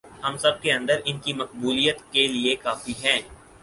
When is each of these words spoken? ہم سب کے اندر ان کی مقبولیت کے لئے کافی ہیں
ہم 0.23 0.37
سب 0.37 0.61
کے 0.61 0.71
اندر 0.71 1.01
ان 1.05 1.17
کی 1.19 1.33
مقبولیت 1.33 1.99
کے 2.11 2.25
لئے 2.27 2.55
کافی 2.57 2.93
ہیں 3.03 3.19